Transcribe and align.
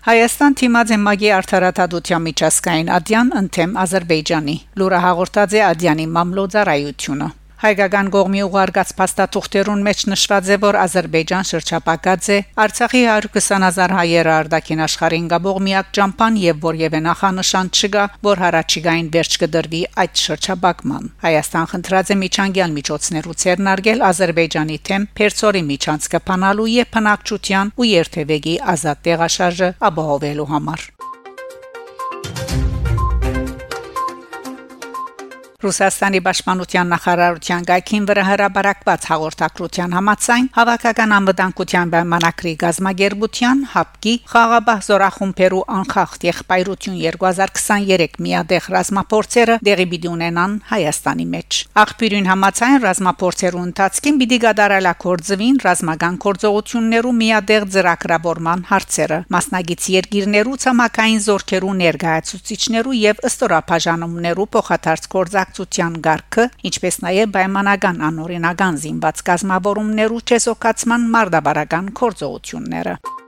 Հայաստան 0.00 0.54
թիմած 0.56 0.90
է 0.94 0.96
մագի 1.00 1.28
արդարադատության 1.38 2.22
միջազգային 2.26 2.88
ադյան 2.98 3.32
ընդեմ 3.40 3.74
Ադրբեջանի 3.82 4.54
լուրը 4.80 5.00
հաղորդած 5.04 5.56
է 5.58 5.60
ադյանի 5.66 6.06
մամլոյցարայությունը 6.14 7.28
Հայկական 7.60 8.06
կողմի 8.08 8.40
ուղարկած 8.46 8.90
փաստաթուղթերուն 8.96 9.82
մեջ 9.84 10.02
նշված 10.08 10.46
է, 10.48 10.56
որ 10.62 10.76
Ադրբեջան 10.80 11.48
շրջապակած 11.48 12.28
է 12.32 12.38
Արցախի 12.64 13.02
120.000 13.04 13.92
հայերը 13.98 14.32
արդակին 14.36 14.80
աշխարհին 14.86 15.26
գաբող 15.32 15.58
միակ 15.66 15.90
ճամփան 15.98 16.38
եւ 16.40 16.62
որևէ 16.64 17.00
նախանշան 17.06 17.68
չկա, 17.76 18.04
որ 18.24 18.42
հարաճիգային 18.44 19.10
վերջ 19.16 19.36
կդրվի 19.44 19.82
այդ 20.04 20.22
շրջապակման։ 20.24 21.12
Հայաստան 21.26 21.68
խնդրած 21.74 22.14
է 22.14 22.16
միջանկյալ 22.24 22.74
միջոցներու 22.80 23.36
ցերնարգել 23.44 24.06
Ադրբեջանի 24.08 24.80
թեմ 24.88 25.06
Պերցորի 25.20 25.62
միջանց 25.68 26.08
կփանալու 26.16 26.70
եւ 26.80 26.90
փնակչության 26.96 27.74
ու 27.76 27.90
երթևեկի 27.90 28.56
ազատ 28.76 29.06
տեղաշարժը 29.10 29.70
ապահովելու 29.90 30.50
համար։ 30.56 30.88
Ռուսաստանի 35.60 36.20
պաշտպանության 36.24 36.86
նախարարության 36.90 37.64
գայքին 37.68 38.04
վրա 38.08 38.22
հրաբարակված 38.24 39.02
հաղորդակցության 39.10 39.94
համաձայն 39.96 40.46
հավաքական 40.54 41.10
անվտանգության 41.16 41.90
պայմանագրի 41.94 42.52
գազագերբության 42.62 43.60
հապկի 43.74 44.14
խաղաբահ 44.32 44.80
զորախումբերու 44.86 45.60
անխախտ 45.76 46.24
եղբայրություն 46.30 46.96
2023 47.02 48.16
միադեղ 48.24 48.70
ռազմապորցերը 48.76 49.58
դեղի 49.68 49.86
պիտի 49.92 50.10
ունենան 50.14 50.54
Հայաստանի 50.70 51.26
մեջ։ 51.36 51.60
Աղբյուրին 51.84 52.30
համաձայն 52.30 52.80
ռազմապորցերու 52.86 53.62
ընթացքին 53.68 54.18
պիտի 54.24 54.40
գդարալակորձվին 54.46 55.60
ռազմական 55.66 56.18
կորձողություններու 56.24 57.14
միադեղ 57.20 57.68
ծրագրավորման 57.76 58.64
հարցերը։ 58.72 59.20
Մասնագից 59.36 59.90
երկիրներու 60.00 60.58
ցամաքային 60.64 61.22
զորքերու 61.28 61.76
ներկայացուցիչներու 61.84 62.98
եւ 63.04 63.24
ըստորափաժանումներու 63.28 64.50
փոխադարձ 64.56 65.08
կորձակ 65.10 65.49
աջակցության 65.50 65.94
ղարքը, 66.06 66.44
ինչպես 66.70 66.98
նաև 67.04 67.32
պայմանական 67.34 67.98
անօրինական 68.08 68.78
զինված 68.84 69.22
գազམ་ավորումներու 69.30 70.22
չեսոկացման 70.30 71.08
մարդաբարական 71.16 71.90
կորձողությունները։ 72.02 73.19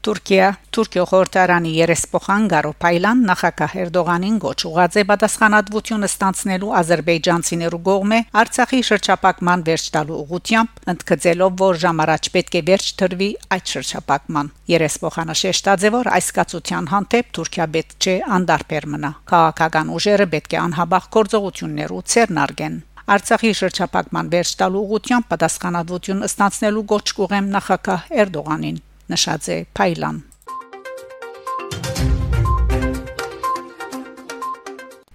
Թուրքիա 0.00 0.44
Թուրքիո 0.72 1.02
խորհրդարանի 1.10 1.70
երեսփոխան 1.76 2.44
Գարոփայլան 2.50 3.18
նախագահ 3.30 3.74
Էրդողանին 3.82 4.38
գոչ 4.40 4.54
ուղած 4.70 4.96
է 4.96 5.04
պատասխանատվություն 5.10 6.06
ստանցնելու 6.08 6.70
ազերբայջանցիներու 6.78 7.80
կողմէ 7.90 8.20
Արցախի 8.42 8.80
շրջապակման 8.90 9.66
վերջ 9.68 9.84
տալու 9.98 10.22
ուղությամբ 10.24 10.80
ընդգծելով 10.94 11.60
որ 11.60 11.80
ժամարաճ 11.84 12.32
պետք 12.40 12.56
է 12.56 12.64
վերջ 12.70 12.88
տրվի 13.04 13.30
այդ 13.60 13.76
շրջապակման 13.76 14.52
երեսփոխանը 14.72 15.38
շեշտած 15.44 15.84
է 15.84 15.94
որ 16.00 16.12
այս 16.16 16.34
կացության 16.40 16.92
հանդեպ 16.96 17.32
Թուրքիա 17.36 17.70
պետք 17.76 17.96
չէ 18.00 18.18
անդարբեր 18.40 18.90
մնա 18.96 19.14
քաղաքական 19.36 19.96
ուժերը 20.00 20.32
պետք 20.32 20.56
է 20.56 20.62
անհաբախ 20.64 21.14
գործողություններու 21.20 22.04
ցերնարգեն 22.14 22.84
Արցախի 23.10 23.50
շրջապակման 23.58 24.28
վերջ 24.32 24.50
տալու 24.60 24.86
ուղությամբ 24.86 25.32
պատասխանատվություն 25.34 26.28
ստանցնելու 26.30 26.86
գոչ 26.94 27.08
կուղեմ 27.20 27.50
նախագահ 27.58 28.14
Էրդողանին 28.24 28.86
նշած 29.12 29.48
է 29.54 29.62
Փայլան 29.76 30.26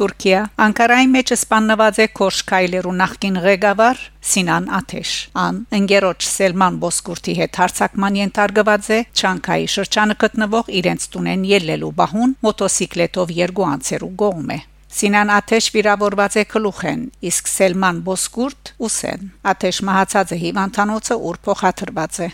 Թուրքիա 0.00 0.38
Անկարայի 0.64 1.08
մեջ 1.12 1.30
սպանված 1.36 1.98
է 2.00 2.04
Կոշկայլերու 2.16 2.92
նախկին 3.00 3.34
ղեկավար 3.44 3.98
Սինան 4.30 4.68
Աթեշ 4.78 5.10
ան 5.42 5.58
ընկերոջ 5.76 6.28
Սելման 6.30 6.78
Բոսկուրտի 6.84 7.34
հետ 7.40 7.60
հարցակման 7.60 8.16
ենթարկված 8.20 8.88
է 8.96 8.98
Չանկայի 9.20 9.68
շրջանը 9.74 10.16
գտնվող 10.24 10.72
իրենց 10.80 11.06
տունեն 11.12 11.44
ելնելու 11.50 11.92
բահուն 12.00 12.34
մոտոցիկլետով 12.48 13.34
երկու 13.40 13.68
անցերու 13.74 14.12
գողմ 14.24 14.54
է 14.56 14.58
Սինան 14.90 15.28
Աթեշ 15.36 15.66
վիրավորված 15.76 16.36
է 16.40 16.42
գլուխեն, 16.50 17.02
իսկ 17.30 17.50
Սելման 17.52 18.00
Բոսկուրտ 18.08 18.72
ուսեն։ 18.88 19.28
Աթեշ 19.52 19.84
մահացած 19.86 20.32
է 20.34 20.38
հիվանդանոցը, 20.40 21.18
ուր 21.30 21.38
փոխադրված 21.46 22.18
է։ 22.26 22.28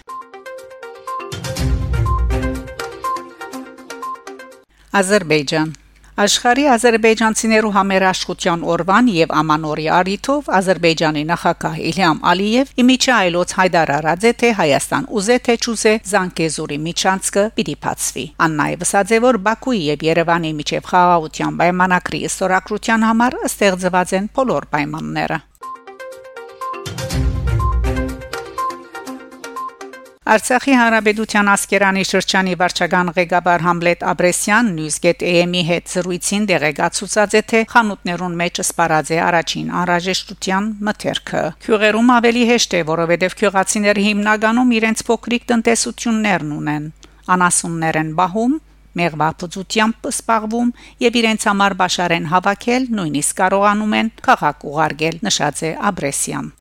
Ադրբեջան 4.97 5.73
Աշխարհի 6.25 6.63
ազերբայջանցիներու 6.73 7.71
համերաշխության 7.75 8.63
օրվան 8.73 9.09
եւ 9.13 9.33
ամանորի 9.41 9.85
արիթով 9.97 10.47
Ադրբեջանի 10.59 11.25
նախագահ 11.31 11.75
Իլհամ 11.91 12.23
Ալիև 12.31 12.71
իմիջը 12.83 13.13
այլոց 13.17 13.53
հայտարարած 13.59 14.25
է 14.31 14.33
թե 14.41 14.53
Հայաստան 14.61 15.09
ուզե 15.21 15.37
թե 15.49 15.57
չուզե 15.61 15.93
Զանկեզուրի 16.13 16.79
միջանցքը 16.87 17.45
պիտի 17.59 17.77
բացվի։ 17.85 18.25
Աննայ 18.47 18.73
վսած 18.81 19.13
է 19.13 19.19
որ 19.27 19.41
Բաքուի 19.51 19.83
եւ 19.91 20.07
Երևանի 20.09 20.55
միջև 20.63 20.89
խաղաղության 20.95 21.61
պայմանագրի 21.61 22.23
ստորագրության 22.33 23.07
համար 23.11 23.39
ստեղծված 23.51 24.17
են 24.17 24.33
բոլոր 24.41 24.71
պայմանները։ 24.73 25.39
Արցախի 30.27 30.73
հանրապետության 30.75 31.49
ասկերանի 31.53 32.01
շրջանի 32.09 32.55
վարչական 32.59 33.11
ղեկավար 33.15 33.63
Համլետ 33.63 34.01
Աբրեսյան 34.11 34.71
News.am-ի 34.75 35.61
հետ 35.69 35.93
զրույցին 35.93 36.49
դեղեկացուցած 36.51 37.37
է 37.39 37.43
թե 37.53 37.61
խանութներուն 37.71 38.35
մեջ 38.41 38.61
սպառած 38.65 39.13
է 39.15 39.21
առաջին 39.27 39.71
անհրաժեշտության 39.83 40.67
մթերքը։ 40.89 41.45
Քյուղերում 41.63 42.11
ավելի 42.17 42.45
հեշտ 42.51 42.75
է, 42.75 42.83
որովհետև 42.91 43.39
քյուղացիները 43.39 44.07
հիմնականում 44.11 44.75
իրենց 44.83 45.07
փոքրիկ 45.07 45.49
տնտեսություններն 45.55 46.53
ունեն։ 46.59 46.91
Անասուններ 47.37 48.03
են 48.03 48.15
բահում, 48.19 48.61
մեղվապծությամբ 48.97 50.11
սպառվում 50.11 50.77
եւ 51.07 51.23
իրենց 51.23 51.51
համար 51.53 51.79
բաշարեն 51.87 52.31
հավաքել, 52.35 52.93
նույնիսկ 52.99 53.41
կարողանում 53.47 53.99
են 54.03 54.15
քաղաք 54.27 54.71
ուղարկել, 54.75 55.25
նշած 55.31 55.67
է 55.71 55.77
Աբրեսյան։ 55.93 56.56